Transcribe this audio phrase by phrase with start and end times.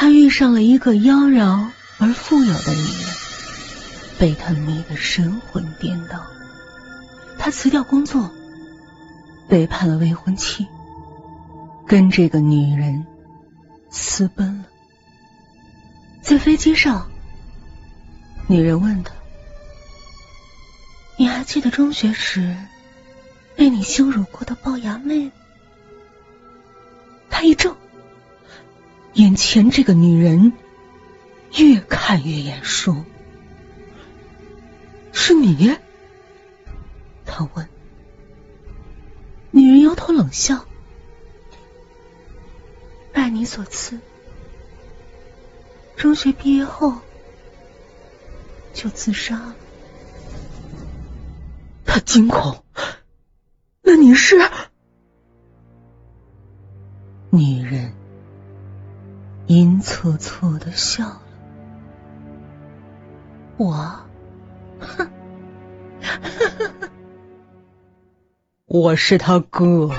[0.00, 3.16] 他遇上了一个妖娆而富有的女人，
[4.16, 6.24] 被他迷得神魂颠倒。
[7.36, 8.30] 他辞掉工作，
[9.48, 10.68] 背叛了未婚妻，
[11.84, 13.08] 跟这个女人
[13.90, 14.66] 私奔了。
[16.22, 17.10] 在飞机上，
[18.46, 19.12] 女人问他
[21.18, 22.56] ：“你还记得中学时
[23.56, 25.32] 被你羞辱过的龅牙妹？”
[27.28, 27.74] 他一怔，
[29.18, 30.52] 眼前这个女人
[31.56, 33.04] 越看越眼熟，
[35.12, 35.76] 是你？
[37.26, 37.68] 他问。
[39.50, 40.66] 女人摇头冷笑
[43.12, 43.98] ：“拜你所赐，
[45.96, 46.94] 中学毕业后
[48.72, 49.56] 就自杀了。”
[51.84, 52.62] 他惊恐
[53.82, 54.36] ：“那你是？”
[57.30, 57.92] 女人
[59.48, 61.22] 阴恻恻的笑了，
[63.56, 64.00] 我，
[64.78, 65.10] 哼，
[68.66, 69.90] 我是他哥。